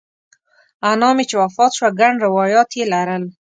انا 0.89 1.09
مې 1.15 1.23
چې 1.29 1.35
وفات 1.43 1.71
شوه 1.77 1.89
ګڼ 1.99 2.13
روایات 2.25 2.69
یې 2.77 2.83
لرل. 2.93 3.23